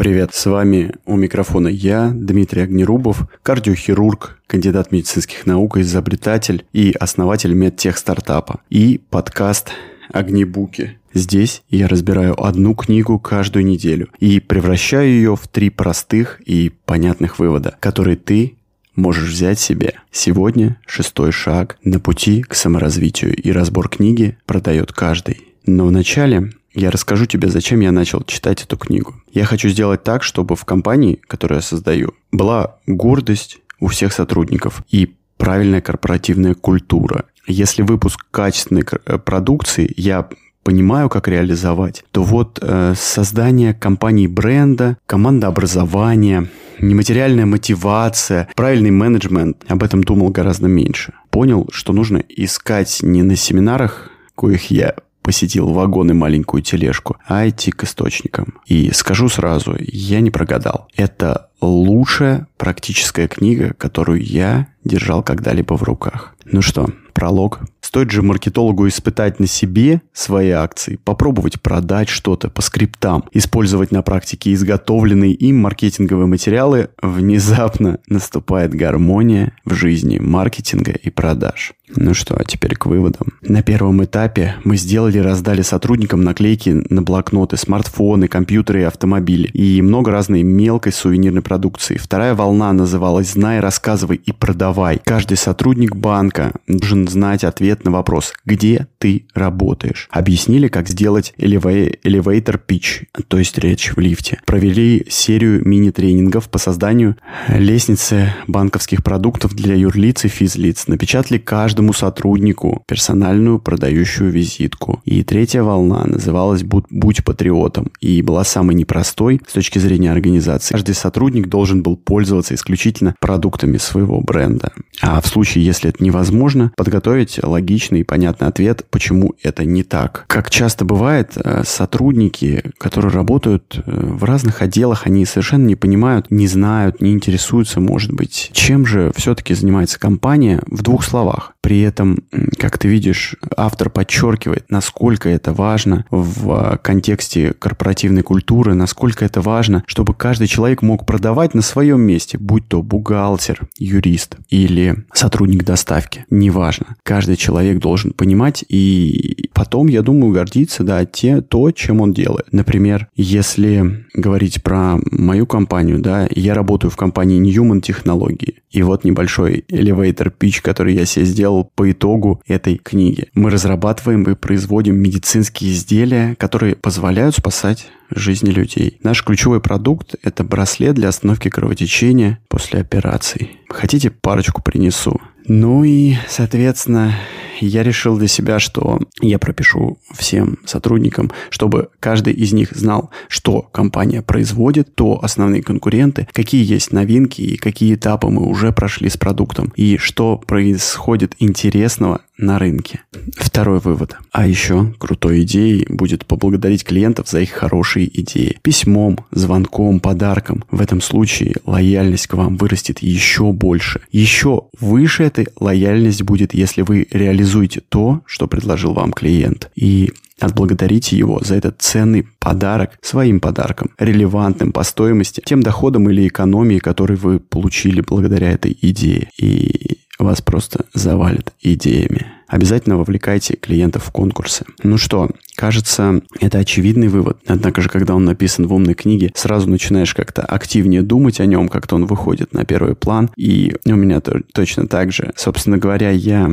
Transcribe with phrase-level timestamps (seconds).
[0.00, 7.52] Привет, с вами у микрофона я, Дмитрий Огнерубов, кардиохирург, кандидат медицинских наук, изобретатель и основатель
[7.52, 9.72] медтех стартапа и подкаст
[10.10, 10.98] «Огнебуки».
[11.12, 17.38] Здесь я разбираю одну книгу каждую неделю и превращаю ее в три простых и понятных
[17.38, 18.56] вывода, которые ты
[18.96, 19.96] можешь взять себе.
[20.10, 25.42] Сегодня шестой шаг на пути к саморазвитию и разбор книги продает каждый.
[25.66, 29.14] Но вначале я расскажу тебе, зачем я начал читать эту книгу.
[29.32, 34.82] Я хочу сделать так, чтобы в компании, которую я создаю, была гордость у всех сотрудников
[34.90, 37.24] и правильная корпоративная культура.
[37.46, 40.28] Если выпуск качественной э, продукции я
[40.62, 49.64] понимаю, как реализовать, то вот э, создание компании бренда, команда образования, нематериальная мотивация, правильный менеджмент,
[49.68, 51.14] об этом думал гораздо меньше.
[51.30, 57.48] Понял, что нужно искать не на семинарах, коих я посетил вагон и маленькую тележку, а
[57.48, 58.60] идти к источникам.
[58.66, 60.88] И скажу сразу, я не прогадал.
[60.96, 66.34] Это лучшая практическая книга, которую я держал когда-либо в руках.
[66.44, 67.60] Ну что, пролог.
[67.80, 74.02] Стоит же маркетологу испытать на себе свои акции, попробовать продать что-то по скриптам, использовать на
[74.02, 81.72] практике изготовленные им маркетинговые материалы, внезапно наступает гармония в жизни маркетинга и продаж.
[81.96, 83.28] Ну что, а теперь к выводам.
[83.42, 89.48] На первом этапе мы сделали и раздали сотрудникам наклейки на блокноты, смартфоны, компьютеры и автомобили.
[89.48, 91.96] И много разной мелкой сувенирной продукции.
[91.96, 95.00] Вторая волна называлась «Знай, рассказывай и продавай».
[95.04, 100.08] Каждый сотрудник банка должен знать ответ на вопрос «Где ты работаешь?».
[100.10, 104.40] Объяснили, как сделать elevator pitch, то есть речь в лифте.
[104.46, 107.16] Провели серию мини-тренингов по созданию
[107.48, 110.86] лестницы банковских продуктов для юрлиц и физлиц.
[110.86, 115.02] Напечатали каждому сотруднику персональную продающую визитку.
[115.04, 120.72] И третья волна называлась «Будь патриотом» и была самой непростой с точки зрения организации.
[120.72, 124.72] Каждый сотрудник должен был пользоваться исключительно продуктами своего бренда.
[125.02, 130.24] А в случае, если это невозможно, подготовить логичный и понятный ответ, почему это не так.
[130.26, 136.30] Как часто бывает, э, сотрудники, которые работают э, в разных отделах, они совершенно не понимают,
[136.30, 141.54] не знают, не интересуются, может быть, чем же все-таки занимается компания в двух словах.
[141.62, 142.18] При этом,
[142.58, 149.40] как ты видишь, автор подчеркивает, насколько это важно в а, контексте корпоративной культуры, насколько это
[149.40, 155.64] важно, чтобы каждый человек мог продавать на своем месте, будь то бухгалтер, юрист или сотрудник
[155.64, 156.24] доставки.
[156.30, 156.96] Неважно.
[157.02, 162.52] Каждый человек должен понимать и потом, я думаю, гордиться, да, те, то, чем он делает.
[162.52, 168.62] Например, если говорить про мою компанию, да, я работаю в компании Newman Технологии.
[168.70, 173.28] И вот небольшой elevator pitch, который я себе сделал по итогу этой книги.
[173.34, 178.98] Мы разрабатываем и производим медицинские изделия, которые позволяют спасать жизни людей.
[179.02, 183.58] Наш ключевой продукт– это браслет для остановки кровотечения после операций.
[183.68, 185.20] Хотите, парочку принесу?
[185.52, 187.12] Ну и, соответственно,
[187.58, 193.62] я решил для себя, что я пропишу всем сотрудникам, чтобы каждый из них знал, что
[193.62, 199.16] компания производит, то основные конкуренты, какие есть новинки и какие этапы мы уже прошли с
[199.16, 203.00] продуктом, и что происходит интересного на рынке.
[203.36, 204.16] Второй вывод.
[204.32, 208.58] А еще крутой идеей будет поблагодарить клиентов за их хорошие идеи.
[208.62, 210.64] Письмом, звонком, подарком.
[210.70, 214.00] В этом случае лояльность к вам вырастет еще больше.
[214.10, 219.70] Еще выше этой лояльность будет, если вы реализуете то, что предложил вам клиент.
[219.74, 226.26] И Отблагодарите его за этот ценный подарок своим подарком, релевантным по стоимости, тем доходом или
[226.26, 229.28] экономией, который вы получили благодаря этой идее.
[229.38, 232.26] И вас просто завалит идеями.
[232.50, 234.64] Обязательно вовлекайте клиентов в конкурсы.
[234.82, 237.38] Ну что, кажется, это очевидный вывод.
[237.46, 241.68] Однако же, когда он написан в умной книге, сразу начинаешь как-то активнее думать о нем,
[241.68, 243.30] как-то он выходит на первый план.
[243.36, 245.32] И у меня то, точно так же.
[245.36, 246.50] Собственно говоря, я,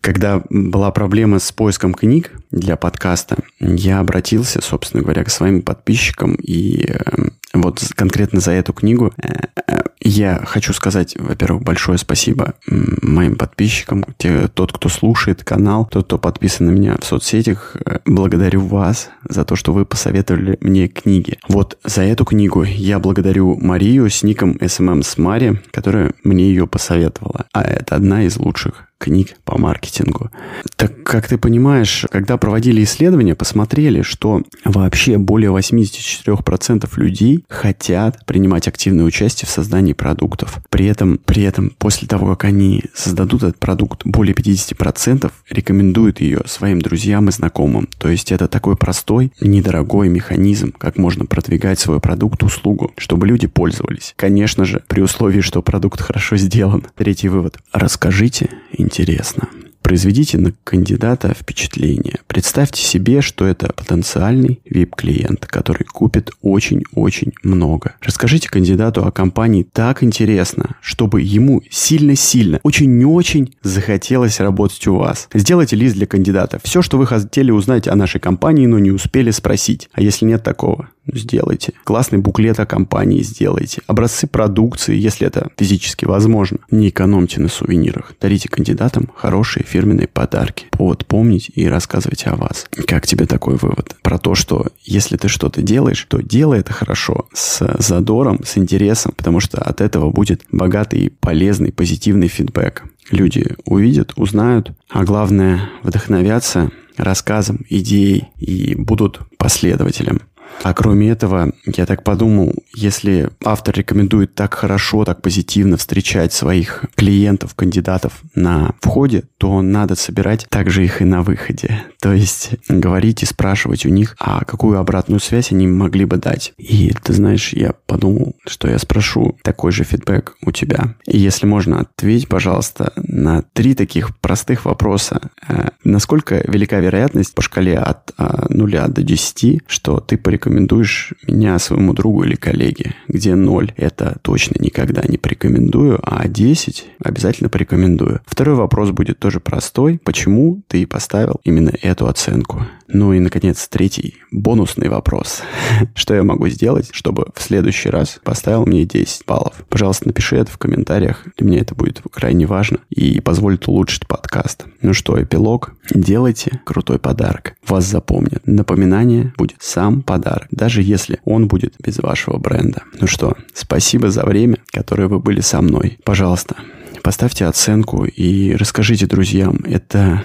[0.00, 6.34] когда была проблема с поиском книг для подкаста, я обратился, собственно говоря, к своим подписчикам
[6.34, 12.54] и э, вот конкретно за эту книгу э, э, я хочу сказать, во-первых, большое спасибо
[12.66, 17.76] моим подписчикам, те, тот, кто слушает канал, тот, кто подписан на меня в соцсетях.
[17.84, 21.38] Э, благодарю вас за то, что вы посоветовали мне книги.
[21.48, 26.66] Вот за эту книгу я благодарю Марию с ником SMM с Мари, которая мне ее
[26.66, 27.46] посоветовала.
[27.52, 30.30] А это одна из лучших книг по маркетингу.
[30.76, 38.68] Так как ты понимаешь, когда проводили исследования, посмотрели, что вообще более 84% людей хотят принимать
[38.68, 40.60] активное участие в создании продуктов.
[40.70, 46.40] При этом, при этом после того, как они создадут этот продукт, более 50% рекомендуют ее
[46.46, 47.88] своим друзьям и знакомым.
[47.98, 53.46] То есть это такой простой, недорогой механизм, как можно продвигать свой продукт, услугу, чтобы люди
[53.46, 54.14] пользовались.
[54.16, 56.84] Конечно же, при условии, что продукт хорошо сделан.
[56.96, 57.58] Третий вывод.
[57.72, 59.48] Расскажите интересно.
[59.82, 62.20] Произведите на кандидата впечатление.
[62.26, 67.96] Представьте себе, что это потенциальный VIP-клиент, который купит очень-очень много.
[68.00, 75.28] Расскажите кандидату о компании так интересно, чтобы ему сильно-сильно, очень-очень захотелось работать у вас.
[75.34, 76.60] Сделайте лист для кандидата.
[76.62, 79.88] Все, что вы хотели узнать о нашей компании, но не успели спросить.
[79.92, 81.72] А если нет такого, сделайте.
[81.84, 83.82] Классный буклет о компании сделайте.
[83.86, 86.58] Образцы продукции, если это физически возможно.
[86.70, 88.14] Не экономьте на сувенирах.
[88.20, 90.66] Дарите кандидатам хорошие фирменные подарки.
[90.70, 92.66] Повод помнить и рассказывать о вас.
[92.86, 93.96] Как тебе такой вывод?
[94.02, 99.12] Про то, что если ты что-то делаешь, то делай это хорошо, с задором, с интересом,
[99.16, 102.84] потому что от этого будет богатый, полезный, позитивный фидбэк.
[103.10, 110.20] Люди увидят, узнают, а главное вдохновятся рассказом, идеей и будут последователем.
[110.62, 116.84] А кроме этого, я так подумал, если автор рекомендует так хорошо, так позитивно встречать своих
[116.94, 121.82] клиентов, кандидатов на входе, то надо собирать также их и на выходе.
[122.00, 126.52] То есть говорить и спрашивать у них, а какую обратную связь они могли бы дать.
[126.58, 130.94] И ты знаешь, я подумал, что я спрошу такой же фидбэк у тебя.
[131.06, 135.30] И если можно, ответь, пожалуйста, на три таких простых вопроса.
[135.48, 141.58] Э, насколько велика вероятность по шкале от 0 а, до 10, что ты порекомендуешь меня
[141.58, 148.20] своему другу или коллеге, где 0 это точно никогда не порекомендую, а 10 обязательно порекомендую.
[148.26, 150.00] Второй вопрос будет тоже простой.
[150.04, 152.66] Почему ты поставил именно эту оценку?
[152.88, 155.42] Ну и, наконец, третий бонусный вопрос.
[155.94, 159.64] Что я могу сделать, чтобы в следующий раз поставил мне 10 баллов?
[159.68, 161.26] Пожалуйста, напиши это в комментариях.
[161.38, 164.66] Для меня это будет крайне важно и позволит улучшить подкаст.
[164.82, 165.74] Ну что, эпилог?
[165.90, 167.54] Делайте крутой подарок.
[167.66, 168.46] Вас запомнят.
[168.46, 170.02] Напоминание будет сам
[170.42, 172.82] подарок, даже если он будет без вашего бренда.
[173.00, 175.98] Ну что, спасибо за время, которое вы были со мной.
[176.04, 176.56] Пожалуйста,
[177.02, 179.60] поставьте оценку и расскажите друзьям.
[179.64, 180.24] Это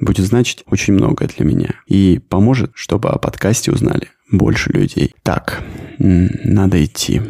[0.00, 1.74] будет значить очень многое для меня.
[1.86, 5.14] И поможет, чтобы о подкасте узнали больше людей.
[5.22, 5.62] Так,
[5.98, 7.20] надо идти.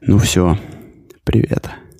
[0.00, 0.58] Ну все,
[1.24, 1.68] привет.